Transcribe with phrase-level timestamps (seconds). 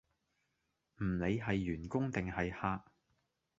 [1.03, 2.83] 唔理係員工定係客